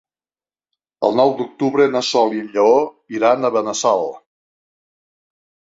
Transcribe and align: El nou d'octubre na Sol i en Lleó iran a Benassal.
El 1.09 1.13
nou 1.19 1.33
d'octubre 1.41 1.87
na 1.97 2.03
Sol 2.09 2.35
i 2.39 2.41
en 2.45 2.49
Lleó 2.57 2.75
iran 3.19 3.45
a 3.45 3.53
Benassal. 3.59 4.07